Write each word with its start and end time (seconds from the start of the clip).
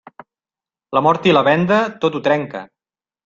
La 0.97 1.03
mort 1.07 1.27
i 1.31 1.35
la 1.37 1.43
venda, 1.49 1.77
tot 2.05 2.17
ho 2.21 2.25
trenca. 2.31 2.63